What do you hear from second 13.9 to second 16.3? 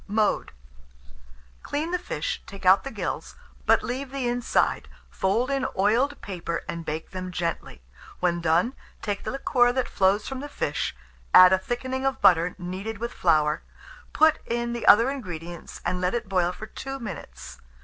put in the other ingredients, and let it